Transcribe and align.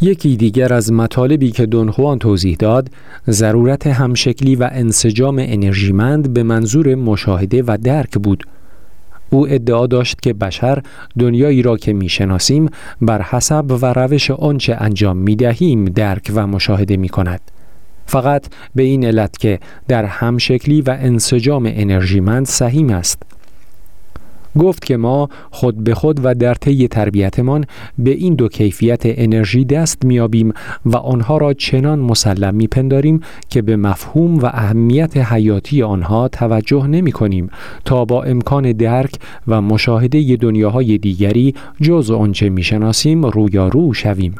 یکی 0.00 0.36
دیگر 0.36 0.72
از 0.74 0.92
مطالبی 0.92 1.50
که 1.50 1.66
دونخوان 1.66 2.18
توضیح 2.18 2.56
داد 2.56 2.88
ضرورت 3.30 3.86
همشکلی 3.86 4.56
و 4.56 4.68
انسجام 4.72 5.38
انرژیمند 5.38 6.34
به 6.34 6.42
منظور 6.42 6.94
مشاهده 6.94 7.62
و 7.66 7.78
درک 7.82 8.18
بود 8.18 8.44
او 9.30 9.48
ادعا 9.48 9.86
داشت 9.86 10.20
که 10.22 10.32
بشر 10.32 10.82
دنیایی 11.18 11.62
را 11.62 11.76
که 11.76 11.92
می‌شناسیم 11.92 12.68
بر 13.00 13.22
حسب 13.22 13.82
و 13.82 13.86
روش 13.86 14.30
آنچه 14.30 14.76
انجام 14.80 15.16
می 15.16 15.36
دهیم 15.36 15.84
درک 15.84 16.32
و 16.34 16.46
مشاهده 16.46 16.96
می 16.96 17.08
کند. 17.08 17.40
فقط 18.06 18.46
به 18.74 18.82
این 18.82 19.04
علت 19.04 19.38
که 19.38 19.58
در 19.88 20.04
همشکلی 20.04 20.80
و 20.80 20.96
انسجام 21.00 21.66
انرژیمند 21.66 22.46
سهیم 22.46 22.90
است. 22.90 23.22
گفت 24.58 24.84
که 24.84 24.96
ما 24.96 25.28
خود 25.50 25.84
به 25.84 25.94
خود 25.94 26.20
و 26.24 26.34
در 26.34 26.54
طی 26.54 26.88
تربیتمان 26.88 27.64
به 27.98 28.10
این 28.10 28.34
دو 28.34 28.48
کیفیت 28.48 29.00
انرژی 29.04 29.64
دست 29.64 30.04
میابیم 30.04 30.52
و 30.86 30.96
آنها 30.96 31.36
را 31.38 31.52
چنان 31.54 31.98
مسلم 31.98 32.54
میپنداریم 32.54 33.20
که 33.50 33.62
به 33.62 33.76
مفهوم 33.76 34.38
و 34.38 34.46
اهمیت 34.46 35.16
حیاتی 35.16 35.82
آنها 35.82 36.28
توجه 36.28 36.86
نمی 36.86 37.12
کنیم 37.12 37.50
تا 37.84 38.04
با 38.04 38.22
امکان 38.22 38.72
درک 38.72 39.14
و 39.48 39.62
مشاهده 39.62 40.36
دنیاهای 40.36 40.98
دیگری 40.98 41.54
جز 41.82 42.10
آنچه 42.10 42.48
می‌شناسیم 42.48 43.26
رویارو 43.26 43.94
شویم. 43.94 44.34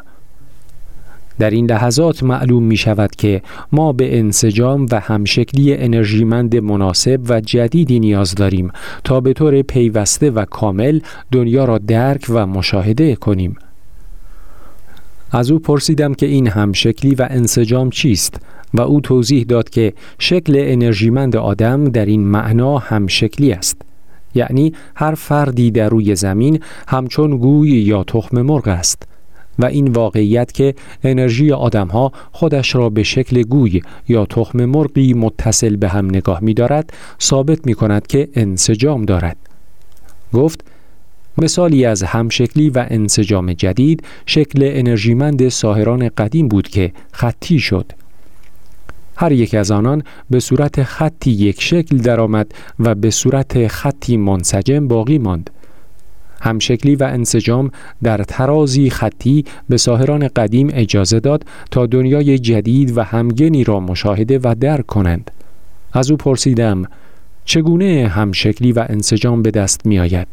در 1.39 1.49
این 1.49 1.71
لحظات 1.71 2.23
معلوم 2.23 2.63
می 2.63 2.77
شود 2.77 3.15
که 3.15 3.41
ما 3.71 3.93
به 3.93 4.19
انسجام 4.19 4.85
و 4.91 4.99
همشکلی 4.99 5.73
انرژیمند 5.73 6.55
مناسب 6.55 7.19
و 7.29 7.41
جدیدی 7.41 7.99
نیاز 7.99 8.35
داریم 8.35 8.71
تا 9.03 9.19
به 9.19 9.33
طور 9.33 9.61
پیوسته 9.61 10.31
و 10.31 10.45
کامل 10.45 10.99
دنیا 11.31 11.65
را 11.65 11.77
درک 11.77 12.25
و 12.29 12.45
مشاهده 12.45 13.15
کنیم. 13.15 13.55
از 15.31 15.51
او 15.51 15.59
پرسیدم 15.59 16.13
که 16.13 16.25
این 16.25 16.47
همشکلی 16.47 17.15
و 17.15 17.27
انسجام 17.29 17.89
چیست 17.89 18.41
و 18.73 18.81
او 18.81 19.01
توضیح 19.01 19.43
داد 19.43 19.69
که 19.69 19.93
شکل 20.19 20.53
انرژیمند 20.57 21.35
آدم 21.35 21.89
در 21.89 22.05
این 22.05 22.27
معنا 22.27 22.77
همشکلی 22.77 23.51
است. 23.51 23.81
یعنی 24.35 24.73
هر 24.95 25.15
فردی 25.15 25.71
در 25.71 25.89
روی 25.89 26.15
زمین 26.15 26.59
همچون 26.87 27.37
گوی 27.37 27.69
یا 27.69 28.03
تخم 28.03 28.41
مرغ 28.41 28.67
است 28.67 29.08
و 29.59 29.65
این 29.65 29.87
واقعیت 29.87 30.51
که 30.51 30.75
انرژی 31.03 31.51
آدمها 31.51 32.11
خودش 32.31 32.75
را 32.75 32.89
به 32.89 33.03
شکل 33.03 33.43
گوی 33.43 33.81
یا 34.07 34.25
تخم 34.25 34.65
مرغی 34.65 35.13
متصل 35.13 35.75
به 35.75 35.89
هم 35.89 36.05
نگاه 36.05 36.39
می 36.43 36.53
دارد 36.53 36.93
ثابت 37.21 37.67
می 37.67 37.73
کند 37.73 38.07
که 38.07 38.29
انسجام 38.35 39.05
دارد. 39.05 39.37
گفت 40.33 40.63
مثالی 41.37 41.85
از 41.85 42.03
همشکلی 42.03 42.69
و 42.69 42.85
انسجام 42.89 43.53
جدید 43.53 44.03
شکل 44.25 44.59
انرژیمند 44.63 45.49
ساهران 45.49 46.09
قدیم 46.17 46.47
بود 46.47 46.67
که 46.67 46.91
خطی 47.11 47.59
شد. 47.59 47.91
هر 49.15 49.31
یک 49.31 49.55
از 49.55 49.71
آنان 49.71 50.03
به 50.29 50.39
صورت 50.39 50.83
خطی 50.83 51.31
یک 51.31 51.61
شکل 51.61 51.97
درآمد 51.97 52.51
و 52.79 52.95
به 52.95 53.09
صورت 53.09 53.67
خطی 53.67 54.17
منسجم 54.17 54.87
باقی 54.87 55.17
ماند. 55.17 55.49
همشکلی 56.41 56.95
و 56.95 57.03
انسجام 57.03 57.71
در 58.03 58.23
ترازی 58.23 58.89
خطی 58.89 59.45
به 59.69 59.77
ساهران 59.77 60.27
قدیم 60.27 60.69
اجازه 60.73 61.19
داد 61.19 61.45
تا 61.71 61.85
دنیای 61.85 62.39
جدید 62.39 62.97
و 62.97 63.03
همگنی 63.03 63.63
را 63.63 63.79
مشاهده 63.79 64.39
و 64.43 64.55
درک 64.59 64.85
کنند. 64.85 65.31
از 65.93 66.11
او 66.11 66.17
پرسیدم 66.17 66.83
چگونه 67.45 68.07
همشکلی 68.07 68.71
و 68.71 68.85
انسجام 68.89 69.41
به 69.41 69.51
دست 69.51 69.85
می 69.85 69.99
آید؟ 69.99 70.27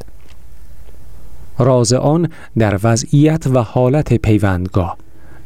راز 1.58 1.92
آن 1.92 2.28
در 2.58 2.78
وضعیت 2.82 3.46
و 3.46 3.58
حالت 3.62 4.14
پیوندگاه 4.14 4.96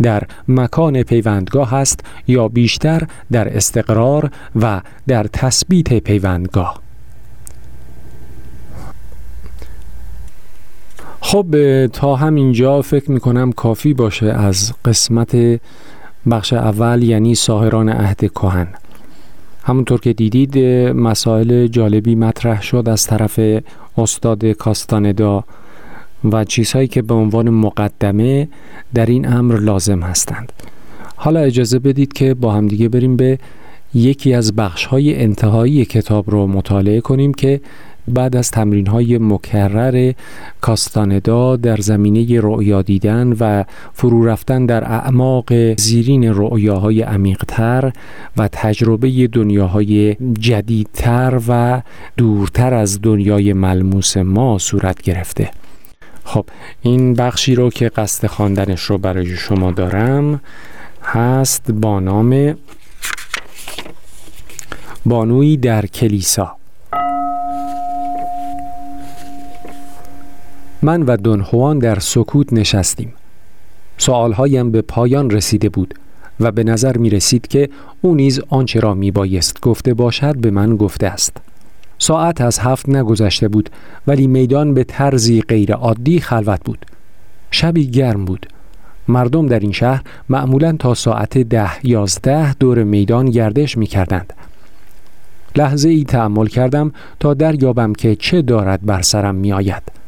در 0.02 0.22
مکان 0.48 1.02
پیوندگاه 1.02 1.74
است 1.74 2.00
یا 2.26 2.48
بیشتر 2.48 3.02
در 3.32 3.56
استقرار 3.56 4.30
و 4.56 4.80
در 5.08 5.24
تثبیت 5.32 5.98
پیوندگاه 5.98 6.80
خب 11.20 11.86
تا 11.86 12.16
همینجا 12.16 12.82
فکر 12.82 13.10
می‌کنم 13.10 13.52
کافی 13.52 13.94
باشه 13.94 14.26
از 14.26 14.72
قسمت 14.84 15.60
بخش 16.30 16.52
اول 16.52 17.02
یعنی 17.02 17.34
ساهران 17.34 17.88
عهد 17.88 18.32
کهن. 18.32 18.68
همونطور 19.62 20.00
که 20.00 20.12
دیدید 20.12 20.58
مسائل 20.94 21.66
جالبی 21.66 22.14
مطرح 22.14 22.62
شد 22.62 22.88
از 22.88 23.06
طرف 23.06 23.40
استاد 23.98 24.44
کاستاندا 24.46 25.44
و 26.32 26.44
چیزهایی 26.44 26.88
که 26.88 27.02
به 27.02 27.14
عنوان 27.14 27.50
مقدمه 27.50 28.48
در 28.94 29.06
این 29.06 29.32
امر 29.32 29.58
لازم 29.58 30.00
هستند. 30.00 30.52
حالا 31.16 31.40
اجازه 31.40 31.78
بدید 31.78 32.12
که 32.12 32.34
با 32.34 32.52
همدیگه 32.52 32.88
بریم 32.88 33.16
به 33.16 33.38
یکی 33.94 34.34
از 34.34 34.56
بخش 34.56 34.84
های 34.84 35.22
انتهایی 35.22 35.84
کتاب 35.84 36.30
رو 36.30 36.46
مطالعه 36.46 37.00
کنیم 37.00 37.34
که 37.34 37.60
بعد 38.08 38.36
از 38.36 38.50
تمرین 38.50 38.86
های 38.86 39.18
مکرر 39.18 40.12
کاستاندا 40.60 41.56
در 41.56 41.76
زمینه 41.76 42.40
رؤیا 42.40 42.82
دیدن 42.82 43.32
و 43.40 43.64
فرو 43.92 44.26
رفتن 44.26 44.66
در 44.66 44.84
اعماق 44.84 45.74
زیرین 45.76 46.24
رؤیاهای 46.34 47.02
عمیقتر 47.02 47.92
و 48.36 48.48
تجربه 48.52 49.26
دنیاهای 49.26 50.16
جدیدتر 50.40 51.40
و 51.48 51.82
دورتر 52.16 52.74
از 52.74 53.02
دنیای 53.02 53.52
ملموس 53.52 54.16
ما 54.16 54.58
صورت 54.58 55.02
گرفته. 55.02 55.50
خب 56.24 56.44
این 56.82 57.14
بخشی 57.14 57.54
رو 57.54 57.70
که 57.70 57.88
قصد 57.88 58.26
خواندنش 58.26 58.80
رو 58.82 58.98
برای 58.98 59.36
شما 59.36 59.70
دارم 59.70 60.40
هست 61.02 61.70
با 61.70 62.00
نام 62.00 62.54
بانوی 65.06 65.56
در 65.56 65.86
کلیسا. 65.86 66.59
من 70.82 71.02
و 71.02 71.16
دونخوان 71.16 71.78
در 71.78 71.98
سکوت 71.98 72.52
نشستیم. 72.52 73.12
سوالهایم 73.98 74.70
به 74.70 74.82
پایان 74.82 75.30
رسیده 75.30 75.68
بود 75.68 75.94
و 76.40 76.52
به 76.52 76.64
نظر 76.64 76.96
می 76.96 77.10
رسید 77.10 77.48
که 77.48 77.68
او 78.00 78.14
نیز 78.14 78.40
آنچه 78.48 78.80
را 78.80 78.94
می 78.94 79.10
بایست 79.10 79.60
گفته 79.60 79.94
باشد 79.94 80.36
به 80.36 80.50
من 80.50 80.76
گفته 80.76 81.06
است. 81.06 81.36
ساعت 81.98 82.40
از 82.40 82.58
هفت 82.58 82.88
نگذشته 82.88 83.48
بود 83.48 83.70
ولی 84.06 84.26
میدان 84.26 84.74
به 84.74 84.84
طرزی 84.84 85.40
غیر 85.40 85.72
عادی 85.72 86.20
خلوت 86.20 86.60
بود. 86.64 86.86
شبی 87.50 87.90
گرم 87.90 88.24
بود. 88.24 88.46
مردم 89.08 89.46
در 89.46 89.60
این 89.60 89.72
شهر 89.72 90.02
معمولا 90.28 90.76
تا 90.78 90.94
ساعت 90.94 91.38
ده 91.38 91.86
یازده 91.86 92.54
دور 92.54 92.82
میدان 92.84 93.30
گردش 93.30 93.78
می 93.78 93.86
کردند. 93.86 94.32
لحظه 95.56 95.88
ای 95.88 96.04
تعمل 96.04 96.46
کردم 96.46 96.92
تا 97.20 97.34
دریابم 97.34 97.92
که 97.92 98.16
چه 98.16 98.42
دارد 98.42 98.86
بر 98.86 99.02
سرم 99.02 99.34
می 99.34 99.52
آید. 99.52 99.99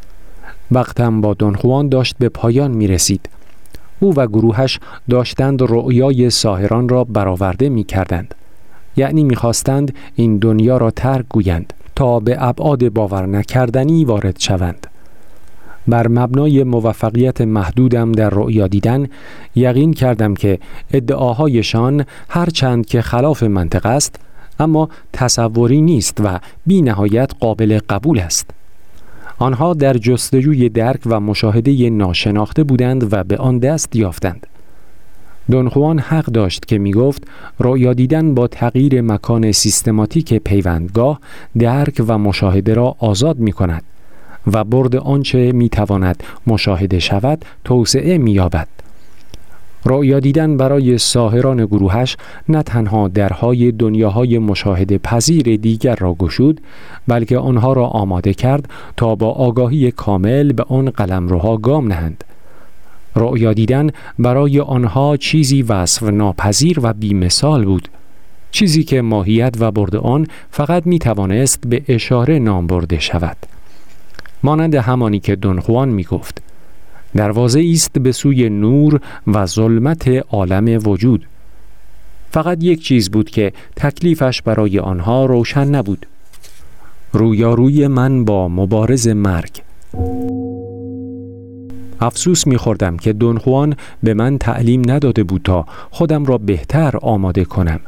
وقتم 0.75 1.21
با 1.21 1.35
دونخوان 1.35 1.89
داشت 1.89 2.17
به 2.19 2.29
پایان 2.29 2.71
می 2.71 2.87
رسید. 2.87 3.29
او 4.01 4.15
و 4.15 4.27
گروهش 4.27 4.81
داشتند 5.11 5.63
رؤیای 5.63 6.31
ساهران 6.31 6.89
را 6.89 7.05
برآورده 7.05 7.69
می 7.69 7.85
کردند. 7.85 8.35
یعنی 8.97 9.25
می‌خواستند 9.25 9.95
این 10.15 10.39
دنیا 10.39 10.77
را 10.77 10.91
ترک 10.91 11.25
گویند 11.29 11.73
تا 11.97 12.21
به 12.21 12.37
ابعاد 12.39 12.89
باور 12.89 13.27
نکردنی 13.27 14.05
وارد 14.05 14.39
شوند. 14.39 14.87
بر 15.89 16.09
مبنای 16.09 16.65
موفقیت 16.65 17.41
محدودم 17.41 18.13
در 18.13 18.31
رؤیا 18.31 18.67
دیدن 18.67 19.07
یقین 19.55 19.93
کردم 19.93 20.35
که 20.35 20.59
ادعاهایشان 20.93 22.05
هرچند 22.29 22.87
که 22.87 23.03
خلاف 23.03 23.43
منطق 23.43 23.87
است 23.87 24.17
اما 24.61 24.89
تصوری 25.13 25.81
نیست 25.81 26.19
و 26.25 26.39
بی 26.67 26.83
نهایت 26.83 27.31
قابل 27.41 27.79
قبول 27.89 28.19
است. 28.19 28.51
آنها 29.43 29.75
در 29.75 29.99
جستجوی 29.99 30.69
درک 30.69 31.01
و 31.07 31.21
مشاهده 31.21 31.91
ناشناخته 31.91 32.65
بودند 32.65 33.13
و 33.13 33.25
به 33.25 33.37
آن 33.37 33.59
دست 33.59 33.97
یافتند. 33.97 34.47
دونخوان 35.51 35.99
حق 35.99 36.25
داشت 36.25 36.67
که 36.67 36.79
می 36.79 36.93
گفت 36.93 37.25
رؤیا 37.61 37.95
دیدن 37.95 38.35
با 38.35 38.47
تغییر 38.47 39.01
مکان 39.01 39.53
سیستماتیک 39.53 40.35
پیوندگاه 40.35 41.21
درک 41.59 42.03
و 42.07 42.19
مشاهده 42.19 42.75
را 42.75 42.97
آزاد 42.99 43.39
می 43.39 43.53
کند 43.53 43.83
و 44.53 44.65
برد 44.65 44.97
آنچه 44.97 45.53
می 45.53 45.69
تواند 45.69 46.23
مشاهده 46.47 46.99
شود 46.99 47.45
توسعه 47.65 48.19
می 48.19 48.33
یابد. 48.33 48.69
رؤیا 49.85 50.21
دیدن 50.21 50.57
برای 50.57 50.99
ساهران 50.99 51.67
گروهش 51.67 52.17
نه 52.49 52.63
تنها 52.63 53.09
درهای 53.09 53.73
دنیاهای 53.73 54.39
مشاهده 54.39 54.99
پذیر 54.99 55.57
دیگر 55.57 55.97
را 55.97 56.15
گشود 56.15 56.61
بلکه 57.09 57.39
آنها 57.39 57.73
را 57.73 57.87
آماده 57.87 58.35
کرد 58.35 58.69
تا 58.97 59.15
با 59.15 59.31
آگاهی 59.31 59.91
کامل 59.91 60.53
به 60.53 60.63
آن 60.63 60.91
قلمروها 60.91 61.57
گام 61.57 61.89
نهند. 61.89 62.25
رؤیا 63.17 63.53
دیدن 63.53 63.91
برای 64.19 64.61
آنها 64.61 65.17
چیزی 65.17 65.63
وصف 65.63 66.03
ناپذیر 66.03 66.79
و 66.83 66.93
بیمثال 66.93 67.65
بود 67.65 67.89
چیزی 68.51 68.85
که 68.85 69.03
ماهیت 69.03 69.55
و 69.59 69.71
برد 69.71 69.97
آن 69.97 70.27
فقط 70.51 70.87
می 70.87 70.99
توانست 70.99 71.61
به 71.67 71.83
اشاره 71.89 72.39
نام 72.39 72.67
برده 72.67 72.99
شود. 72.99 73.37
مانند 74.43 74.75
همانی 74.75 75.21
که 75.21 75.37
دونخوان 75.37 75.89
می 75.89 76.05
گفت 76.05 76.43
دروازه 77.15 77.65
است 77.73 77.99
به 77.99 78.13
سوی 78.13 78.49
نور 78.49 79.01
و 79.27 79.47
ظلمت 79.47 80.09
عالم 80.09 80.89
وجود. 80.89 81.27
فقط 82.31 82.65
یک 82.65 82.83
چیز 82.83 83.11
بود 83.11 83.31
که 83.31 83.53
تکلیفش 83.77 84.43
برای 84.43 84.79
آنها 84.79 85.27
روشن 85.27 85.69
نبود. 85.69 86.07
رویاروی 87.13 87.87
من 87.87 88.25
با 88.25 88.49
مبارز 88.49 89.09
مرگ. 89.09 89.63
افسوس 92.01 92.47
میخوردم 92.47 92.97
که 92.97 93.13
دونخوان 93.13 93.77
به 94.03 94.15
من 94.15 94.39
تعلیم 94.39 94.91
نداده 94.91 95.23
بود 95.23 95.43
تا 95.45 95.67
خودم 95.91 96.25
را 96.25 96.39
بهتر 96.39 96.97
آماده 97.03 97.45
کنم. 97.45 97.81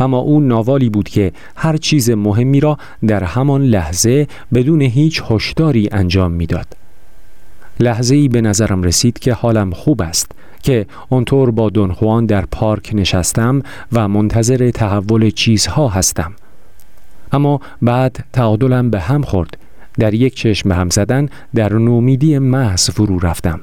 اما 0.00 0.18
او 0.18 0.40
ناوالی 0.40 0.90
بود 0.90 1.08
که 1.08 1.32
هر 1.56 1.76
چیز 1.76 2.10
مهمی 2.10 2.60
را 2.60 2.78
در 3.06 3.24
همان 3.24 3.62
لحظه 3.62 4.26
بدون 4.54 4.80
هیچ 4.80 5.22
هشداری 5.30 5.88
انجام 5.92 6.32
می‌داد. 6.32 6.66
لحظه 7.80 8.14
ای 8.14 8.28
به 8.28 8.40
نظرم 8.40 8.82
رسید 8.82 9.18
که 9.18 9.32
حالم 9.32 9.70
خوب 9.70 10.02
است 10.02 10.32
که 10.62 10.86
اونطور 11.08 11.50
با 11.50 11.70
دونخوان 11.70 12.26
در 12.26 12.46
پارک 12.46 12.90
نشستم 12.94 13.62
و 13.92 14.08
منتظر 14.08 14.70
تحول 14.70 15.30
چیزها 15.30 15.88
هستم. 15.88 16.32
اما 17.32 17.60
بعد 17.82 18.24
تعادلم 18.32 18.90
به 18.90 19.00
هم 19.00 19.22
خورد. 19.22 19.58
در 19.98 20.14
یک 20.14 20.34
چشم 20.34 20.72
هم 20.72 20.90
زدن 20.90 21.28
در 21.54 21.72
نومیدی 21.72 22.38
محض 22.38 22.90
فرو 22.90 23.18
رفتم. 23.18 23.60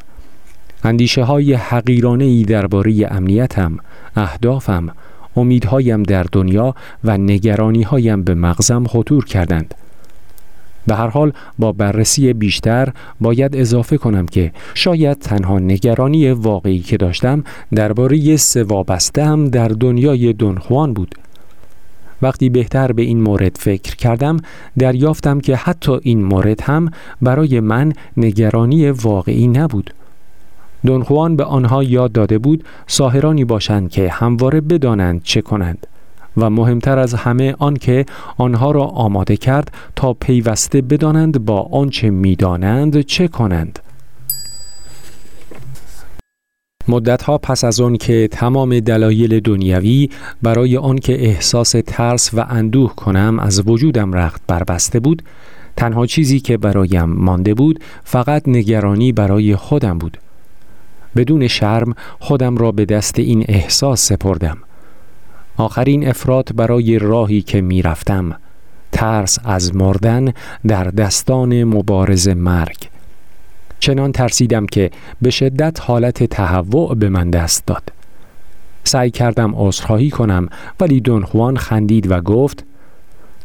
اندیشه 0.84 1.24
های 1.24 1.54
حقیرانه 1.54 2.24
ای 2.24 2.44
درباره 2.44 3.08
امنیتم، 3.12 3.78
اهدافم، 4.16 4.90
امیدهایم 5.36 6.04
در 6.04 6.26
دنیا 6.32 6.76
و 7.04 7.18
نگرانیهایم 7.18 8.24
به 8.24 8.34
مغزم 8.34 8.88
خطور 8.88 9.26
کردند. 9.26 9.76
به 10.88 10.96
هر 10.96 11.08
حال 11.08 11.32
با 11.60 11.72
بررسی 11.72 12.34
بیشتر 12.34 12.94
باید 13.22 13.56
اضافه 13.56 13.98
کنم 13.98 14.26
که 14.26 14.52
شاید 14.74 15.20
تنها 15.20 15.60
نگرانی 15.60 16.32
واقعی 16.32 16.80
که 16.80 16.98
داشتم 16.98 17.44
درباره 17.76 18.38
سه 18.38 18.64
وابسته 18.64 19.26
هم 19.26 19.48
در 19.48 19.68
دنیای 19.68 20.34
دونخوان 20.34 20.94
بود. 20.94 21.16
وقتی 22.22 22.50
بهتر 22.50 22.92
به 22.92 23.02
این 23.02 23.22
مورد 23.22 23.58
فکر 23.60 23.96
کردم 23.96 24.38
دریافتم 24.80 25.40
که 25.40 25.56
حتی 25.56 26.00
این 26.02 26.24
مورد 26.24 26.62
هم 26.62 26.92
برای 27.22 27.60
من 27.60 27.94
نگرانی 28.18 28.90
واقعی 28.90 29.48
نبود. 29.48 29.94
دونخوان 30.86 31.36
به 31.36 31.44
آنها 31.44 31.84
یاد 31.84 32.12
داده 32.12 32.38
بود 32.38 32.64
ساهرانی 32.88 33.46
باشند 33.46 33.90
که 33.90 34.10
همواره 34.10 34.62
بدانند 34.62 35.24
چه 35.24 35.42
کنند 35.42 35.88
و 36.38 36.50
مهمتر 36.50 37.00
از 37.00 37.14
همه 37.14 37.56
آنکه 37.60 38.06
آنها 38.38 38.72
را 38.72 38.84
آماده 38.84 39.38
کرد 39.38 39.72
تا 39.96 40.14
پیوسته 40.14 40.82
بدانند 40.82 41.46
با 41.46 41.62
آنچه 41.62 42.10
می‌دانند 42.10 43.02
چه 43.02 43.28
کنند. 43.28 43.80
مدتها 46.88 47.38
پس 47.38 47.64
از 47.64 47.82
آن 47.82 47.98
که 47.98 48.30
تمام 48.32 48.80
دلایل 48.80 49.40
دنیوی 49.40 50.10
برای 50.42 50.78
آنکه 50.78 51.26
احساس 51.26 51.76
ترس 51.88 52.34
و 52.34 52.46
اندوه 52.50 52.96
کنم 52.96 53.40
از 53.40 53.68
وجودم 53.68 54.14
رخت 54.14 54.42
بربسته 54.48 55.00
بود 55.00 55.24
تنها 55.78 56.06
چیزی 56.06 56.40
که 56.40 56.58
برایم 56.58 57.10
مانده 57.10 57.54
بود 57.54 57.80
فقط 58.04 58.48
نگرانی 58.48 59.12
برای 59.12 59.56
خودم 59.56 59.98
بود. 59.98 60.18
بدون 61.16 61.48
شرم 61.48 61.94
خودم 62.20 62.58
را 62.58 62.72
به 62.72 62.86
دست 62.86 63.20
این 63.20 63.46
احساس 63.48 64.08
سپردم. 64.08 64.58
آخرین 65.58 66.08
افراد 66.08 66.56
برای 66.56 67.00
راهی 67.00 67.42
که 67.42 67.62
می 67.62 67.82
رفتم 67.82 68.36
ترس 68.92 69.40
از 69.44 69.76
مردن 69.76 70.34
در 70.68 70.84
دستان 70.84 71.64
مبارز 71.64 72.28
مرگ. 72.28 72.78
چنان 73.80 74.12
ترسیدم 74.12 74.66
که 74.66 74.92
به 75.22 75.30
شدت 75.30 75.82
حالت 75.82 76.24
تهوع 76.24 76.96
به 76.96 77.10
من 77.10 77.30
دست 77.30 77.66
داد. 77.66 77.84
سعی 78.84 79.12
کردم 79.12 79.54
عذرخواهی 79.56 80.10
کنم 80.10 80.50
ولی 80.80 81.02
دونخوان 81.02 81.58
خندید 81.58 82.12
و 82.12 82.22
گفت 82.22 82.66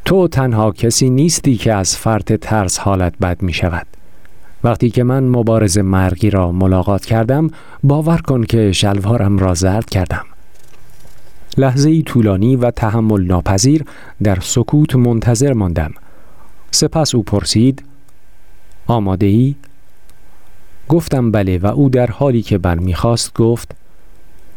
تو 0.05 0.29
تنها 0.29 0.73
کسی 0.73 1.11
نیستی 1.11 1.57
که 1.57 1.73
از 1.75 1.97
فرط 1.97 2.33
ترس 2.33 2.79
حالت 2.79 3.19
بد 3.19 3.43
می 3.43 3.53
شود 3.53 3.87
وقتی 4.65 4.91
که 4.91 5.05
من 5.05 5.25
مبارز 5.25 5.79
مرگی 5.79 6.31
را 6.31 6.53
ملاقات 6.53 7.05
کردم 7.05 7.51
باور 7.83 8.19
کن 8.19 8.45
که 8.45 8.73
شلوارم 8.73 9.39
را 9.39 9.55
زرد 9.55 9.91
کردم. 9.91 10.25
لحظه 11.59 11.91
ای 11.91 12.03
طولانی 12.03 12.57
و 12.57 12.71
تحمل 12.71 13.25
ناپذیر 13.25 13.85
در 14.23 14.39
سکوت 14.41 14.97
منتظر 14.97 15.53
ماندم 15.53 15.93
سپس 16.71 17.15
او 17.15 17.23
پرسید 17.23 17.83
آماده 18.87 19.27
ای؟ 19.27 19.55
گفتم 20.89 21.31
بله 21.31 21.59
و 21.59 21.67
او 21.67 21.89
در 21.89 22.07
حالی 22.07 22.43
که 22.43 22.59
برمیخواست 22.59 23.35
گفت 23.35 23.75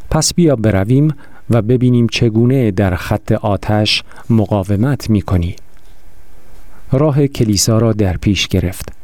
پس 0.10 0.34
بیا 0.34 0.56
برویم 0.56 1.14
و 1.50 1.62
ببینیم 1.62 2.08
چگونه 2.08 2.72
در 2.72 2.96
خط 2.96 3.32
آتش 3.32 4.04
مقاومت 4.30 5.10
می 5.10 5.22
کنی. 5.22 5.56
راه 6.92 7.28
کلیسا 7.28 7.78
را 7.78 7.94
در 7.94 8.18
پیش 8.18 8.48
گرفت 8.48 9.01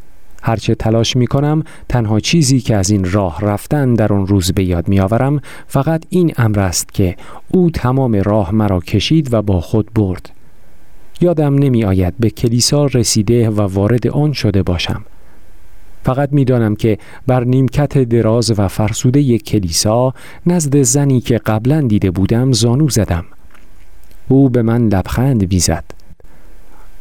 هرچه 0.47 0.75
تلاش 0.75 1.15
می 1.15 1.27
کنم 1.27 1.63
تنها 1.89 2.19
چیزی 2.19 2.59
که 2.59 2.75
از 2.75 2.89
این 2.89 3.11
راه 3.11 3.41
رفتن 3.41 3.93
در 3.93 4.13
آن 4.13 4.27
روز 4.27 4.51
به 4.51 4.63
یاد 4.63 4.87
می 4.87 4.99
آورم 4.99 5.41
فقط 5.67 6.03
این 6.09 6.33
امر 6.37 6.59
است 6.59 6.93
که 6.93 7.15
او 7.47 7.69
تمام 7.69 8.15
راه 8.15 8.51
مرا 8.51 8.79
کشید 8.79 9.33
و 9.33 9.41
با 9.41 9.61
خود 9.61 9.93
برد. 9.93 10.29
یادم 11.21 11.55
نمی 11.55 11.83
آید 11.83 12.13
به 12.19 12.29
کلیسا 12.29 12.85
رسیده 12.85 13.49
و 13.49 13.61
وارد 13.61 14.07
آن 14.07 14.33
شده 14.33 14.63
باشم. 14.63 15.03
فقط 16.03 16.29
می‌دانم 16.31 16.75
که 16.75 16.97
بر 17.27 17.43
نیمکت 17.43 17.97
دراز 17.97 18.59
و 18.59 18.67
فرسوده 18.67 19.21
یک 19.21 19.43
کلیسا 19.43 20.13
نزد 20.45 20.81
زنی 20.81 21.21
که 21.21 21.37
قبلا 21.37 21.81
دیده 21.81 22.11
بودم 22.11 22.51
زانو 22.51 22.89
زدم. 22.89 23.25
او 24.27 24.49
به 24.49 24.61
من 24.61 24.87
لبخند 24.87 25.53
می‌زد. 25.53 25.83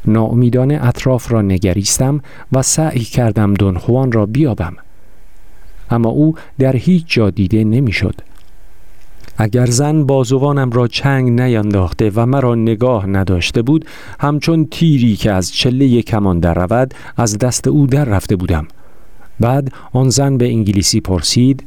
ناامیدانه 0.06 0.79
اطراف 0.82 1.32
را 1.32 1.43
نگریستم 1.43 2.20
و 2.53 2.62
سعی 2.62 3.05
کردم 3.05 3.55
دونخوان 3.55 4.12
را 4.12 4.26
بیابم 4.26 4.76
اما 5.91 6.08
او 6.08 6.35
در 6.58 6.76
هیچ 6.76 7.05
جا 7.06 7.31
دیده 7.31 7.64
نمی‌شد. 7.64 8.14
اگر 9.38 9.67
زن 9.67 10.05
بازوانم 10.05 10.70
را 10.70 10.88
چنگ 10.88 11.41
نینداخته 11.41 12.12
و 12.14 12.26
مرا 12.26 12.55
نگاه 12.55 13.06
نداشته 13.06 13.62
بود 13.62 13.85
همچون 14.20 14.69
تیری 14.70 15.17
که 15.17 15.32
از 15.32 15.53
چله 15.53 16.03
کمان 16.03 16.41
در 16.41 16.55
رود 16.55 16.94
از 17.17 17.38
دست 17.38 17.69
او 17.69 17.87
در 17.87 18.05
رفته 18.05 18.37
بودم 18.37 18.67
بعد 19.41 19.73
آن 19.93 20.11
زن 20.11 20.37
به 20.38 20.47
انگلیسی 20.49 21.00
پرسید 21.00 21.64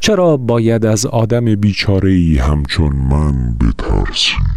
چرا 0.00 0.36
باید 0.36 0.86
از 0.86 1.06
آدم 1.06 1.54
بیچاره 1.54 2.38
همچون 2.40 2.92
من 2.92 3.56
بترسی؟ 3.60 4.51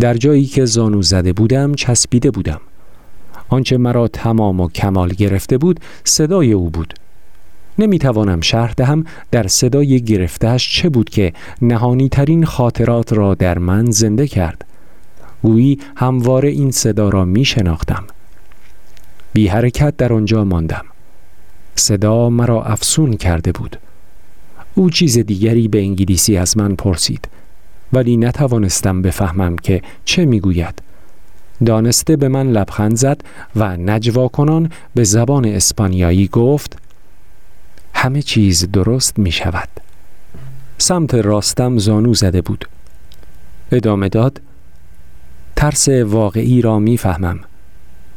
در 0.00 0.14
جایی 0.14 0.46
که 0.46 0.64
زانو 0.64 1.02
زده 1.02 1.32
بودم 1.32 1.74
چسبیده 1.74 2.30
بودم. 2.30 2.60
آنچه 3.48 3.76
مرا 3.76 4.08
تمام 4.08 4.60
و 4.60 4.68
کمال 4.68 5.08
گرفته 5.08 5.58
بود 5.58 5.80
صدای 6.04 6.52
او 6.52 6.70
بود. 6.70 6.94
نمی 7.78 7.98
توانم 7.98 8.40
شرح 8.40 8.72
دهم 8.72 9.04
در 9.30 9.46
صدای 9.46 10.00
گرفتهش 10.00 10.76
چه 10.76 10.88
بود 10.88 11.10
که 11.10 11.32
نهانی 11.62 12.08
ترین 12.08 12.44
خاطرات 12.44 13.12
را 13.12 13.34
در 13.34 13.58
من 13.58 13.90
زنده 13.90 14.26
کرد. 14.26 14.64
گویی 15.42 15.78
همواره 15.96 16.48
این 16.48 16.70
صدا 16.70 17.08
را 17.08 17.24
می 17.24 17.44
شناختم 17.44 18.04
بی 19.32 19.48
حرکت 19.48 19.96
در 19.96 20.12
آنجا 20.12 20.44
ماندم. 20.44 20.84
صدا 21.74 22.30
مرا 22.30 22.64
افسون 22.64 23.12
کرده 23.12 23.52
بود. 23.52 23.76
او 24.74 24.90
چیز 24.90 25.18
دیگری 25.18 25.68
به 25.68 25.78
انگلیسی 25.78 26.36
از 26.36 26.56
من 26.56 26.74
پرسید. 26.74 27.28
ولی 27.92 28.16
نتوانستم 28.16 29.02
بفهمم 29.02 29.56
که 29.56 29.82
چه 30.04 30.24
می‌گوید. 30.24 30.82
دانسته 31.64 32.16
به 32.16 32.28
من 32.28 32.50
لبخند 32.50 32.96
زد 32.96 33.20
و 33.56 33.76
نجوا 33.76 34.28
کنان 34.28 34.70
به 34.94 35.04
زبان 35.04 35.44
اسپانیایی 35.44 36.28
گفت 36.28 36.78
همه 37.94 38.22
چیز 38.22 38.70
درست 38.72 39.18
می 39.18 39.32
شود 39.32 39.68
سمت 40.78 41.14
راستم 41.14 41.78
زانو 41.78 42.14
زده 42.14 42.42
بود. 42.42 42.68
ادامه 43.72 44.08
داد 44.08 44.40
ترس 45.56 45.88
واقعی 45.88 46.62
را 46.62 46.78
می‌فهمم. 46.78 47.40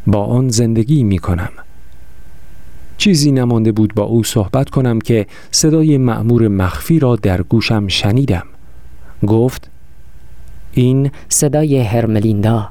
با 0.08 0.26
آن 0.26 0.50
زندگی 0.50 1.04
می 1.04 1.18
کنم 1.18 1.50
چیزی 2.98 3.32
نمانده 3.32 3.72
بود 3.72 3.94
با 3.94 4.04
او 4.04 4.24
صحبت 4.24 4.70
کنم 4.70 5.02
که 5.02 5.28
صدای 5.52 5.98
معمور 5.98 6.48
مخفی 6.48 7.00
را 7.00 7.16
در 7.16 7.42
گوشم 7.42 7.88
شنیدم. 7.88 8.44
گفت 9.28 9.70
این 10.74 11.12
صدای 11.30 11.80
هرملیندا 11.80 12.70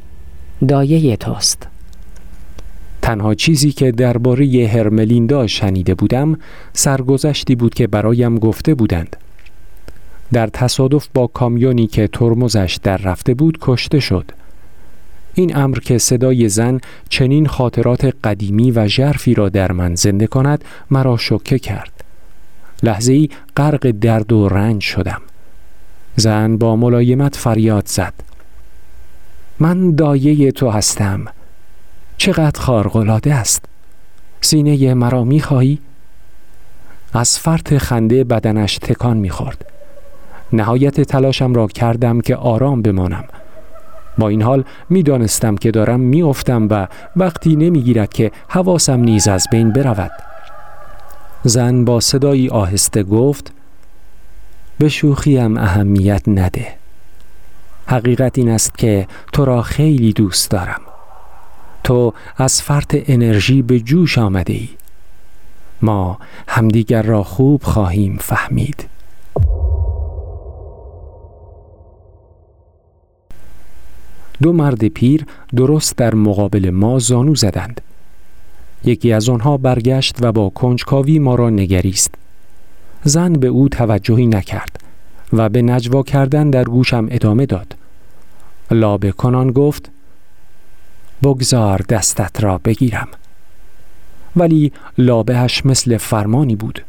دایه 0.69 1.17
توست. 1.17 1.67
تنها 3.03 3.35
چیزی 3.35 3.73
که 3.73 3.93
درباره 3.93 4.69
هرملیندا 4.73 5.47
شنیده 5.47 5.95
بودم 5.95 6.39
سرگذشتی 6.73 7.55
بود 7.55 7.75
که 7.75 7.87
برایم 7.87 8.39
گفته 8.39 8.75
بودند. 8.75 9.17
در 10.33 10.47
تصادف 10.47 11.09
با 11.15 11.27
کامیونی 11.27 11.87
که 11.87 12.09
ترمزش 12.09 12.79
در 12.83 12.97
رفته 12.97 13.35
بود 13.35 13.59
کشته 13.61 14.01
شد. 14.01 14.31
این 15.35 15.57
امر 15.57 15.79
که 15.79 15.99
صدای 15.99 16.49
زن 16.49 16.81
چنین 17.09 17.47
خاطرات 17.47 18.15
قدیمی 18.25 18.71
و 18.71 18.89
ژرفی 18.89 19.35
را 19.35 19.49
در 19.49 19.73
من 19.73 19.95
زنده 19.95 20.27
کند 20.27 20.65
مرا 20.91 21.17
شکه 21.17 21.59
کرد. 21.59 22.05
لحظه 22.83 23.13
ای 23.13 23.29
غرق 23.57 23.91
درد 23.91 24.33
و 24.33 24.49
رنج 24.49 24.83
شدم. 24.83 25.21
زن 26.19 26.57
با 26.57 26.77
ملایمت 26.77 27.37
فریاد 27.37 27.87
زد. 27.87 28.15
من 29.59 29.95
دایه 29.95 30.53
تو 30.53 30.71
هستم. 30.71 31.25
چقدر 32.17 32.61
خارقلاده 32.61 33.35
است. 33.35 33.65
سینه 34.41 34.95
مرا 34.95 35.25
می‌خواهی؟ 35.25 35.79
از 37.13 37.39
فرط 37.39 37.75
خنده 37.75 38.25
بدنش 38.25 38.79
تکان 38.79 39.17
می‌خورد. 39.17 39.65
نهایت 40.53 41.01
تلاشم 41.01 41.55
را 41.55 41.67
کردم 41.67 42.21
که 42.21 42.37
آرام 42.37 42.83
بمانم. 42.83 43.25
با 44.19 44.29
این 44.29 44.43
حال 44.43 44.65
می‌دانستم 44.91 45.57
که 45.57 45.71
دارم 45.71 46.01
میافتم 46.01 46.69
و 46.71 46.89
وقتی 47.17 47.57
نمی‌گیرد 47.57 48.13
که 48.13 48.33
حواسم 48.49 49.01
نیز 49.01 49.29
از 49.29 49.47
بین 49.53 49.73
برود. 49.73 50.13
زن 51.45 51.85
با 51.85 52.01
صدایی 52.01 52.49
آهسته 52.49 53.03
گفت 53.03 53.53
به 54.79 54.89
شوخیم 54.89 55.57
اهمیت 55.57 56.23
نده. 56.27 56.67
حقیقت 57.87 58.39
این 58.39 58.49
است 58.49 58.79
که 58.79 59.09
تو 59.33 59.45
را 59.45 59.63
خیلی 59.63 60.13
دوست 60.13 60.51
دارم. 60.51 60.81
تو 61.85 62.15
از 62.37 62.63
فرط 62.63 62.97
انرژی 63.07 63.63
به 63.63 63.81
جوش 63.81 64.19
آمده 64.19 64.53
ای. 64.53 64.69
ما 65.83 66.19
همدیگر 66.49 67.03
را 67.03 67.23
خوب 67.23 67.63
خواهیم 67.63 68.17
فهمید. 68.21 68.89
دو 74.43 74.53
مرد 74.53 74.89
پیر 74.89 75.27
درست 75.57 75.97
در 75.97 76.15
مقابل 76.15 76.71
ما 76.71 76.99
زانو 76.99 77.35
زدند. 77.35 77.81
یکی 78.85 79.13
از 79.13 79.29
آنها 79.29 79.57
برگشت 79.57 80.17
و 80.21 80.33
با 80.33 80.49
کنجکاوی 80.49 81.19
ما 81.19 81.35
را 81.35 81.51
نگریست. 81.51 82.15
زن 83.05 83.33
به 83.33 83.47
او 83.47 83.69
توجهی 83.69 84.27
نکرد 84.27 84.81
و 85.33 85.49
به 85.49 85.63
نجوا 85.63 86.03
کردن 86.03 86.51
در 86.51 86.65
گوشم 86.65 87.07
ادامه 87.11 87.47
داد. 87.47 87.75
لابه 88.71 89.13
کنان 89.13 89.53
گفت 89.53 89.91
بگذار 91.23 91.85
دستت 91.89 92.43
را 92.43 92.59
بگیرم. 92.59 93.09
ولی 94.37 94.73
لابهش 94.99 95.67
مثل 95.67 95.97
فرمانی 95.97 96.57
بود. 96.57 96.85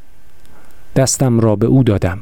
دستم 0.95 1.39
را 1.39 1.55
به 1.55 1.65
او 1.65 1.83
دادم. 1.83 2.21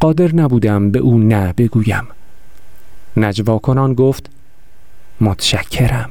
قادر 0.00 0.34
نبودم 0.34 0.90
به 0.90 0.98
او 0.98 1.18
نه 1.18 1.52
بگویم. 1.52 2.06
نجوا 3.16 3.58
کنان 3.58 3.94
گفت 3.94 4.30
متشکرم. 5.20 6.10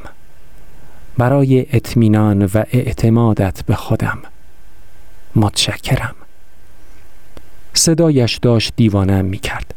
برای 1.17 1.65
اطمینان 1.71 2.45
و 2.45 2.63
اعتمادت 2.71 3.65
به 3.65 3.75
خودم. 3.75 4.17
متشکرم. 5.35 6.15
صدایش 7.77 8.37
داشت 8.41 8.73
دیوانم 8.75 9.25
می 9.25 9.37
کرد 9.37 9.73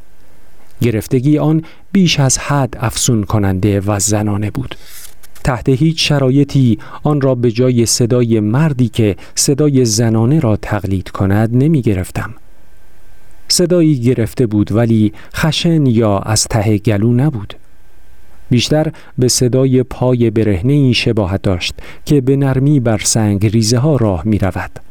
گرفتگی 0.80 1.38
آن 1.38 1.62
بیش 1.92 2.20
از 2.20 2.38
حد 2.38 2.76
افسون 2.80 3.24
کننده 3.24 3.80
و 3.80 3.98
زنانه 3.98 4.50
بود. 4.50 4.74
تحت 5.44 5.68
هیچ 5.68 6.08
شرایطی 6.08 6.78
آن 7.02 7.20
را 7.20 7.34
به 7.34 7.50
جای 7.50 7.86
صدای 7.86 8.40
مردی 8.40 8.88
که 8.88 9.16
صدای 9.34 9.84
زنانه 9.84 10.40
را 10.40 10.56
تقلید 10.56 11.08
کند 11.08 11.50
نمی 11.52 11.82
گرفتم 11.82 12.34
صدایی 13.48 14.00
گرفته 14.00 14.46
بود 14.46 14.72
ولی 14.72 15.12
خشن 15.34 15.86
یا 15.86 16.18
از 16.18 16.44
ته 16.44 16.78
گلو 16.78 17.12
نبود. 17.12 17.54
بیشتر 18.50 18.92
به 19.18 19.28
صدای 19.28 19.82
پای 19.82 20.30
برهنه 20.30 20.92
شباهت 20.92 21.42
داشت 21.42 21.74
که 22.04 22.20
به 22.20 22.36
نرمی 22.36 22.80
بر 22.80 22.98
سنگ 22.98 23.46
ریزه 23.46 23.78
ها 23.78 23.96
راه 23.96 24.22
می 24.24 24.38
رود. 24.38 24.89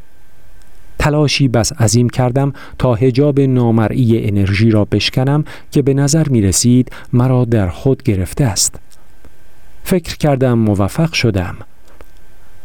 تلاشی 1.00 1.48
بس 1.48 1.74
عظیم 1.82 2.10
کردم 2.10 2.54
تا 2.78 2.96
هجاب 2.96 3.40
نامرئی 3.40 4.28
انرژی 4.28 4.72
را 4.72 4.86
بشکنم 4.86 5.46
که 5.72 5.82
به 5.82 5.94
نظر 5.94 6.30
می 6.30 6.42
رسید 6.42 6.92
مرا 7.14 7.46
در 7.46 7.70
خود 7.70 8.04
گرفته 8.04 8.44
است. 8.46 8.80
فکر 9.84 10.18
کردم 10.18 10.54
موفق 10.54 11.14
شدم. 11.14 11.56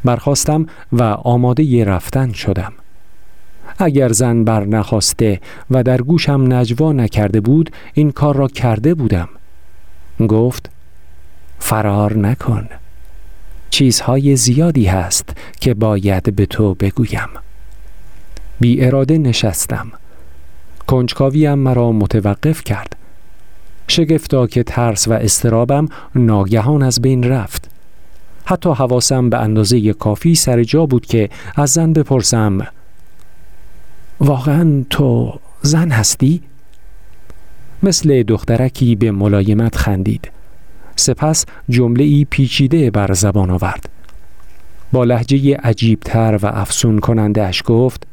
برخواستم 0.05 0.67
و 0.93 1.03
آماده 1.03 1.85
رفتن 1.85 2.33
شدم. 2.33 2.73
اگر 3.79 4.13
زن 4.13 4.45
بر 4.45 4.65
نخواسته 4.65 5.41
و 5.71 5.83
در 5.83 6.01
گوشم 6.01 6.53
نجوا 6.53 6.93
نکرده 6.93 7.41
بود 7.41 7.71
این 7.95 8.11
کار 8.11 8.37
را 8.37 8.49
کرده 8.49 8.95
بودم 8.95 9.29
گفت 10.29 10.71
فرار 11.59 12.19
نکن 12.19 12.69
چیزهای 13.71 14.37
زیادی 14.37 14.85
هست 14.85 15.37
که 15.61 15.75
باید 15.75 16.37
به 16.37 16.47
تو 16.47 16.75
بگویم 16.75 17.29
بی 18.61 18.85
اراده 18.85 19.19
نشستم. 19.19 19.93
کنجکاویم 20.87 21.55
مرا 21.55 21.93
متوقف 21.93 22.65
کرد. 22.65 22.97
شگفتا 23.89 24.47
که 24.47 24.63
ترس 24.63 25.09
و 25.09 25.13
استرابم 25.13 25.89
ناگهان 26.15 26.83
از 26.83 27.03
بین 27.03 27.25
رفت. 27.25 27.71
حتی 28.45 28.71
حواسم 28.71 29.31
به 29.31 29.39
اندازه 29.39 29.93
کافی 29.93 30.35
سر 30.35 30.63
جا 30.65 30.87
بود 30.87 31.07
که 31.07 31.31
از 31.57 31.71
زن 31.71 31.93
بپرسم 31.93 32.67
واقعا 34.21 34.85
تو 34.91 35.39
زن 35.63 35.91
هستی؟ 35.91 36.41
مثل 37.83 38.23
دخترکی 38.23 38.97
به 38.97 39.11
ملایمت 39.11 39.77
خندید. 39.77 40.31
سپس 40.97 41.47
جمله 41.69 42.05
ای 42.05 42.27
پیچیده 42.31 42.91
بر 42.91 43.13
زبان 43.13 43.51
آورد. 43.51 43.89
با 44.93 45.05
لحجه 45.05 45.57
عجیبتر 45.57 46.39
و 46.43 46.47
افسون 46.47 46.99
کننده 46.99 47.43
اش 47.43 47.63
گفت 47.67 48.07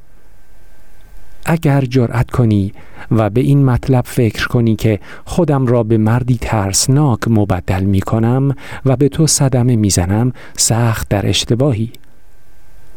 اگر 1.46 1.82
جرأت 1.82 2.32
کنی 2.32 2.74
و 3.12 3.30
به 3.30 3.42
این 3.42 3.66
مطلب 3.66 4.06
فکر 4.06 4.48
کنی 4.48 4.76
که 4.76 5.00
خودم 5.26 5.66
را 5.66 5.84
به 5.84 5.98
مردی 5.98 6.38
ترسناک 6.42 7.28
مبدل 7.28 7.84
می 7.84 8.02
کنم 8.02 8.56
و 8.86 8.96
به 8.96 9.10
تو 9.10 9.28
صدمه 9.28 9.76
می‌زنم 9.76 10.34
سخت 10.58 11.10
در 11.10 11.30
اشتباهی. 11.30 11.92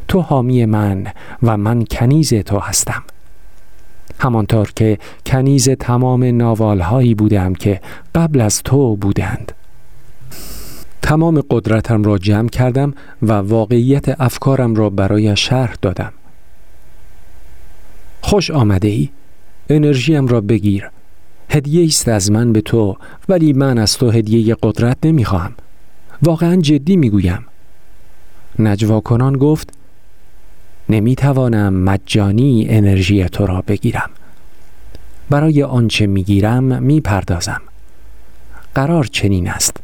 تو 0.09 0.21
حامی 0.21 0.67
من 0.67 1.07
و 1.43 1.57
من 1.57 1.85
کنیز 1.85 2.35
تو 2.35 2.59
هستم. 2.59 3.03
همانطور 4.19 4.73
که 4.77 4.99
کنیز 5.27 5.69
تمام 5.69 6.25
ناوالهایی 6.25 7.15
بودم 7.15 7.55
که 7.55 7.81
قبل 8.15 8.41
از 8.41 8.63
تو 8.63 8.97
بودند. 8.97 9.53
تمام 11.03 11.43
قدرتم 11.51 12.03
را 12.03 12.19
جمع 12.19 12.49
کردم 12.49 12.95
و 13.23 13.33
واقعیت 13.33 14.21
افکارم 14.21 14.75
را 14.75 14.91
برای 14.91 15.37
شرح 15.37 15.75
دادم. 15.83 16.13
خوش 18.27 18.51
آمده 18.51 18.89
ای 18.89 19.09
انرژیم 19.69 20.27
را 20.27 20.41
بگیر. 20.41 20.91
هدیه 21.51 21.87
است 21.87 22.09
از 22.09 22.31
من 22.31 22.53
به 22.53 22.61
تو 22.61 22.97
ولی 23.29 23.53
من 23.53 23.79
از 23.79 23.99
تو 23.99 24.11
هدیه 24.11 24.57
قدرت 24.63 24.97
نمی‌خواهم. 25.05 25.53
واقعا 26.23 26.57
جدی 26.57 26.97
می‌گویم. 26.97 27.47
نجوا 28.59 29.01
کنان 29.01 29.33
گفت 29.33 29.73
نمی‌توانم 30.89 31.75
مجانی 31.75 32.67
انرژی 32.69 33.25
تو 33.25 33.47
را 33.47 33.63
بگیرم. 33.69 34.11
برای 35.31 35.63
آنچه 35.63 36.07
می‌گیرم 36.07 36.83
می‌پردازم. 36.83 37.63
قرار 38.75 39.05
چنین 39.05 39.49
است. 39.49 39.77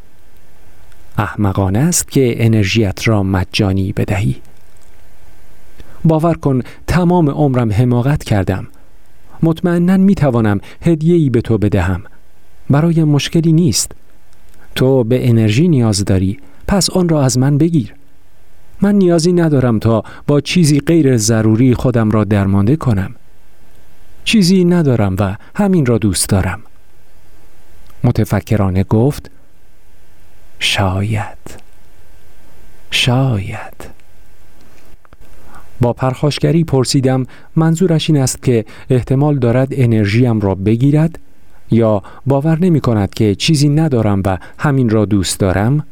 احمقانه 1.19 1.79
است 1.79 2.11
که 2.11 2.47
انرژیت 2.47 3.09
را 3.09 3.23
مجانی 3.23 3.93
بدهی. 3.93 4.37
باور 6.05 6.35
کن 6.35 6.63
تمام 6.87 7.31
عمرم 7.31 7.73
حماقت 7.73 8.25
کردم. 8.25 8.69
مطمئنا 9.43 9.97
می‌توانم 9.97 10.61
هدیه‌ای 10.83 11.31
به 11.31 11.41
تو 11.41 11.59
بدهم. 11.59 12.03
برای 12.71 13.05
مشکلی 13.05 13.53
نیست. 13.53 13.93
تو 14.75 15.05
به 15.05 15.29
انرژی 15.29 15.69
نیاز 15.69 16.05
داری. 16.05 16.39
پس 16.69 16.91
آن 16.91 17.09
را 17.09 17.25
از 17.25 17.39
من 17.39 17.59
بگیر. 17.59 17.95
من 18.81 18.95
نیازی 18.95 19.33
ندارم 19.33 19.79
تا 19.79 20.05
با 20.27 20.41
چیزی 20.41 20.81
غیر 20.81 21.17
ضروری 21.17 21.75
خودم 21.75 22.11
را 22.11 22.25
درمانده 22.25 22.77
کنم. 22.77 23.15
چیزی 24.25 24.65
ندارم 24.65 25.17
و 25.19 25.37
همین 25.55 25.87
را 25.87 25.99
دوست 25.99 26.29
دارم. 26.29 26.63
متفکرانه 28.05 28.85
گفت 28.85 29.31
شاید. 30.59 31.61
شاید. 32.91 34.00
با 35.81 35.93
پرخاشگری 35.93 36.65
پرسیدم 36.65 37.27
منظورش 37.57 38.11
این 38.11 38.19
است 38.19 38.43
که 38.43 38.65
احتمال 38.91 39.39
دارد 39.39 39.69
انرژیم 39.73 40.41
را 40.41 40.55
بگیرد 40.55 41.19
یا 41.71 42.03
باور 42.27 42.59
نمی 42.59 42.81
کند 42.81 43.15
که 43.15 43.35
چیزی 43.35 43.69
ندارم 43.69 44.23
و 44.27 44.39
همین 44.59 44.89
را 44.89 45.05
دوست 45.05 45.41
دارم؟ 45.41 45.87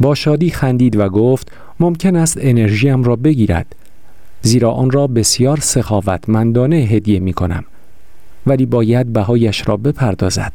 با 0.00 0.14
شادی 0.14 0.50
خندید 0.50 0.96
و 0.96 1.08
گفت 1.08 1.52
ممکن 1.80 2.16
است 2.16 2.38
انرژیم 2.40 3.04
را 3.04 3.16
بگیرد 3.16 3.74
زیرا 4.42 4.70
آن 4.70 4.90
را 4.90 5.06
بسیار 5.06 5.60
سخاوتمندانه 5.60 6.76
هدیه 6.76 7.20
می 7.20 7.32
کنم 7.32 7.64
ولی 8.46 8.66
باید 8.66 9.12
بهایش 9.12 9.68
را 9.68 9.76
بپردازد. 9.76 10.52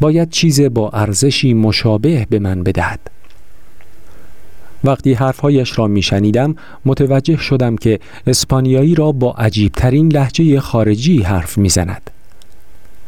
باید 0.00 0.30
چیز 0.30 0.60
با 0.60 0.90
ارزشی 0.90 1.54
مشابه 1.54 2.26
به 2.30 2.38
من 2.38 2.62
بدهد. 2.62 3.00
وقتی 4.84 5.12
حرفهایش 5.14 5.78
را 5.78 5.86
میشنیدم 5.86 6.54
متوجه 6.84 7.36
شدم 7.36 7.76
که 7.76 8.00
اسپانیایی 8.26 8.94
را 8.94 9.12
با 9.12 9.32
عجیبترین 9.32 10.12
لحجه 10.12 10.60
خارجی 10.60 11.22
حرف 11.22 11.58
می‌زند. 11.58 12.10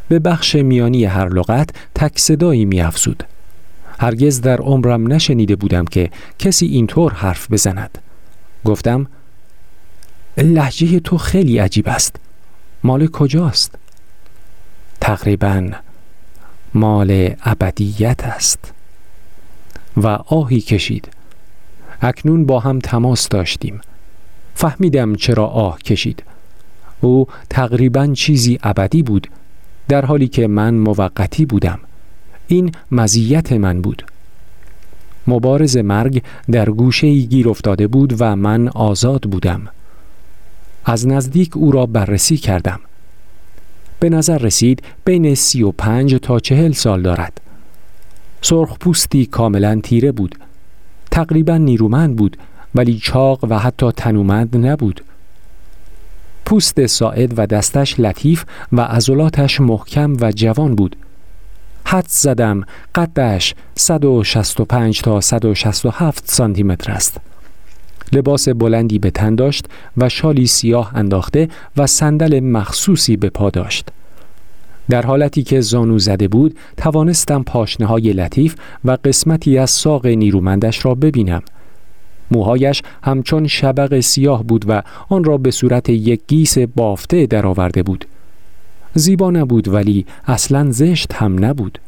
به 0.08 0.18
بخش 0.18 0.54
میانی 0.54 1.04
هر 1.04 1.28
لغت 1.28 1.70
تک 1.94 2.18
صدایی 2.18 2.64
میافزود. 2.64 3.24
هرگز 3.98 4.40
در 4.40 4.56
عمرم 4.56 5.12
نشنیده 5.12 5.56
بودم 5.56 5.84
که 5.84 6.10
کسی 6.38 6.66
اینطور 6.66 7.12
حرف 7.12 7.50
بزند. 7.50 7.98
گفتم 8.64 9.06
لحجه 10.36 11.00
تو 11.00 11.18
خیلی 11.18 11.58
عجیب 11.58 11.88
است. 11.88 12.16
مال 12.84 13.06
کجاست؟ 13.06 13.74
تقریبا 15.00 15.70
مال 16.74 17.34
ابدیت 17.44 18.24
است. 18.24 18.72
و 19.96 20.06
آهی 20.08 20.60
کشید. 20.60 21.08
اکنون 22.00 22.46
با 22.46 22.60
هم 22.60 22.78
تماس 22.78 23.28
داشتیم. 23.28 23.80
فهمیدم 24.54 25.14
چرا 25.14 25.46
آه 25.46 25.78
کشید. 25.78 26.22
او 27.00 27.26
تقریبا 27.50 28.06
چیزی 28.06 28.58
ابدی 28.62 29.02
بود 29.02 29.26
در 29.88 30.04
حالی 30.04 30.28
که 30.28 30.46
من 30.46 30.74
موقتی 30.74 31.46
بودم. 31.46 31.78
این 32.48 32.72
مزیت 32.90 33.52
من 33.52 33.82
بود. 33.82 34.04
مبارز 35.26 35.76
مرگ 35.76 36.22
در 36.50 36.70
گوشه 36.70 37.06
ای 37.06 37.26
گیر 37.26 37.48
افتاده 37.48 37.86
بود 37.86 38.14
و 38.18 38.36
من 38.36 38.68
آزاد 38.68 39.22
بودم. 39.22 39.68
از 40.84 41.06
نزدیک 41.06 41.56
او 41.56 41.70
را 41.72 41.86
بررسی 41.86 42.36
کردم. 42.36 42.80
به 44.00 44.08
نظر 44.08 44.38
رسید 44.38 44.82
بین 45.04 45.34
سی 45.34 45.62
و 45.62 45.70
پنج 45.70 46.14
تا 46.22 46.40
چهل 46.40 46.72
سال 46.72 47.02
دارد. 47.02 47.40
سرخ 48.42 48.78
پوستی 48.78 49.26
کاملا 49.26 49.80
تیره 49.82 50.12
بود. 50.12 50.34
تقریبا 51.10 51.56
نیرومند 51.56 52.16
بود 52.16 52.36
ولی 52.74 52.98
چاق 52.98 53.44
و 53.50 53.58
حتی 53.58 53.92
تنومند 53.92 54.66
نبود. 54.66 55.04
پوست 56.44 56.86
ساعد 56.86 57.38
و 57.38 57.46
دستش 57.46 58.00
لطیف 58.00 58.44
و 58.72 58.80
عضلاتش 58.80 59.60
محکم 59.60 60.16
و 60.20 60.32
جوان 60.32 60.74
بود. 60.74 60.96
حد 61.84 62.06
زدم 62.08 62.64
قدش 62.94 63.54
165 63.74 65.00
تا 65.00 65.20
167 65.20 66.24
سانتی 66.26 66.62
متر 66.62 66.92
است. 66.92 67.20
لباس 68.12 68.48
بلندی 68.48 68.98
به 68.98 69.10
تن 69.10 69.34
داشت 69.34 69.66
و 69.96 70.08
شالی 70.08 70.46
سیاه 70.46 70.90
انداخته 70.94 71.48
و 71.76 71.86
صندل 71.86 72.40
مخصوصی 72.40 73.16
به 73.16 73.30
پا 73.30 73.50
داشت. 73.50 73.88
در 74.90 75.06
حالتی 75.06 75.42
که 75.42 75.60
زانو 75.60 75.98
زده 75.98 76.28
بود 76.28 76.58
توانستم 76.76 77.42
پاشنه 77.42 77.86
های 77.86 78.12
لطیف 78.12 78.54
و 78.84 78.98
قسمتی 79.04 79.58
از 79.58 79.70
ساق 79.70 80.06
نیرومندش 80.06 80.84
را 80.84 80.94
ببینم. 80.94 81.42
موهایش 82.30 82.82
همچون 83.02 83.46
شبق 83.46 84.00
سیاه 84.00 84.44
بود 84.44 84.64
و 84.68 84.82
آن 85.08 85.24
را 85.24 85.38
به 85.38 85.50
صورت 85.50 85.88
یک 85.88 86.20
گیس 86.28 86.58
بافته 86.58 87.26
درآورده 87.26 87.82
بود. 87.82 88.04
زیبا 88.94 89.30
نبود 89.30 89.68
ولی 89.68 90.06
اصلا 90.26 90.70
زشت 90.70 91.12
هم 91.12 91.44
نبود. 91.44 91.78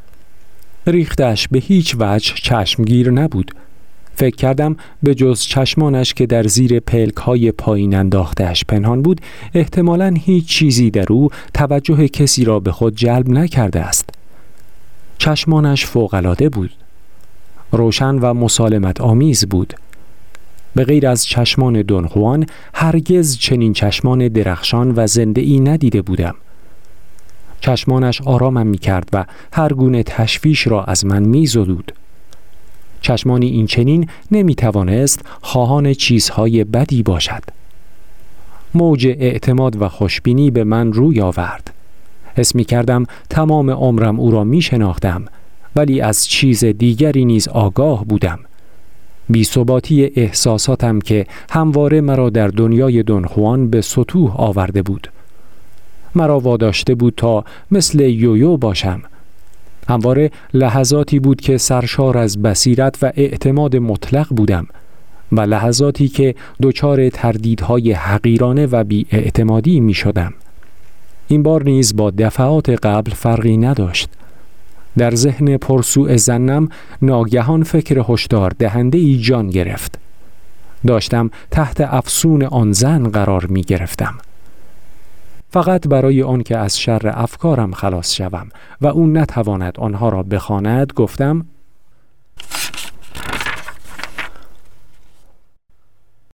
ریختش 0.86 1.48
به 1.48 1.58
هیچ 1.58 1.96
وجه 1.98 2.34
چشمگیر 2.34 3.10
نبود. 3.10 3.50
فکر 4.14 4.36
کردم 4.36 4.76
به 5.02 5.14
جز 5.14 5.40
چشمانش 5.40 6.14
که 6.14 6.26
در 6.26 6.46
زیر 6.46 6.80
پلک 6.80 7.16
های 7.16 7.52
پایین 7.52 7.94
انداختهش 7.94 8.64
پنهان 8.64 9.02
بود 9.02 9.20
احتمالا 9.54 10.14
هیچ 10.18 10.46
چیزی 10.46 10.90
در 10.90 11.12
او 11.12 11.28
توجه 11.54 12.08
کسی 12.08 12.44
را 12.44 12.60
به 12.60 12.72
خود 12.72 12.96
جلب 12.96 13.28
نکرده 13.28 13.80
است. 13.80 14.10
چشمانش 15.18 15.86
فوقالعاده 15.86 16.48
بود. 16.48 16.70
روشن 17.72 18.14
و 18.14 18.34
مسالمت 18.34 19.00
آمیز 19.00 19.46
بود. 19.46 19.74
به 20.74 20.84
غیر 20.84 21.06
از 21.08 21.26
چشمان 21.26 21.82
دونخوان 21.82 22.46
هرگز 22.74 23.38
چنین 23.38 23.72
چشمان 23.72 24.28
درخشان 24.28 24.92
و 24.96 25.06
زنده 25.06 25.40
ای 25.40 25.60
ندیده 25.60 26.02
بودم. 26.02 26.34
چشمانش 27.60 28.22
آرامم 28.22 28.66
می 28.66 28.78
کرد 28.78 29.08
و 29.12 29.24
هر 29.52 29.72
گونه 29.72 30.02
تشویش 30.02 30.66
را 30.66 30.84
از 30.84 31.06
من 31.06 31.22
می 31.22 31.46
زدود. 31.46 31.92
چشمانی 33.02 33.46
این 33.46 33.66
چنین 33.66 34.08
نمی 34.30 34.56
خواهان 35.42 35.94
چیزهای 35.94 36.64
بدی 36.64 37.02
باشد. 37.02 37.42
موج 38.74 39.06
اعتماد 39.06 39.82
و 39.82 39.88
خوشبینی 39.88 40.50
به 40.50 40.64
من 40.64 40.92
روی 40.92 41.20
آورد. 41.20 41.74
حس 42.36 42.54
می 42.54 42.64
کردم 42.64 43.06
تمام 43.30 43.70
عمرم 43.70 44.20
او 44.20 44.30
را 44.30 44.44
می 44.44 44.62
شناختم 44.62 45.24
ولی 45.76 46.00
از 46.00 46.26
چیز 46.26 46.64
دیگری 46.64 47.24
نیز 47.24 47.48
آگاه 47.48 48.04
بودم. 48.04 48.38
ثباتی 49.42 50.04
احساساتم 50.04 50.98
که 50.98 51.26
همواره 51.50 52.00
مرا 52.00 52.30
در 52.30 52.48
دنیای 52.48 53.02
دنخوان 53.02 53.70
به 53.70 53.80
سطوح 53.80 54.40
آورده 54.40 54.82
بود. 54.82 55.08
مرا 56.14 56.40
واداشته 56.40 56.94
بود 56.94 57.14
تا 57.16 57.44
مثل 57.70 58.00
یویو 58.00 58.56
باشم. 58.56 59.02
همواره 59.88 60.30
لحظاتی 60.54 61.18
بود 61.18 61.40
که 61.40 61.58
سرشار 61.58 62.18
از 62.18 62.42
بصیرت 62.42 62.98
و 63.02 63.12
اعتماد 63.16 63.76
مطلق 63.76 64.28
بودم 64.28 64.66
و 65.32 65.40
لحظاتی 65.40 66.08
که 66.08 66.34
دچار 66.62 67.08
تردیدهای 67.08 67.92
حقیرانه 67.92 68.66
و 68.66 68.84
بی 68.84 69.06
اعتمادی 69.10 69.80
می 69.80 69.94
شدم. 69.94 70.34
این 71.28 71.42
بار 71.42 71.62
نیز 71.62 71.96
با 71.96 72.10
دفعات 72.10 72.70
قبل 72.70 73.10
فرقی 73.10 73.56
نداشت. 73.56 74.08
در 74.98 75.14
ذهن 75.14 75.56
پرسوء 75.56 76.16
زنم 76.16 76.68
ناگهان 77.02 77.62
فکر 77.62 78.04
هشدار 78.08 78.52
دهنده 78.58 78.98
ای 78.98 79.18
جان 79.18 79.50
گرفت. 79.50 79.98
داشتم 80.86 81.30
تحت 81.50 81.80
افسون 81.80 82.42
آن 82.44 82.72
زن 82.72 83.08
قرار 83.08 83.46
می 83.46 83.62
گرفتم. 83.62 84.14
فقط 85.52 85.88
برای 85.88 86.22
آنکه 86.22 86.58
از 86.58 86.80
شر 86.80 87.12
افکارم 87.14 87.72
خلاص 87.72 88.14
شوم 88.14 88.48
و 88.80 88.86
او 88.86 89.06
نتواند 89.06 89.80
آنها 89.80 90.08
را 90.08 90.22
بخواند 90.22 90.92
گفتم 90.92 91.46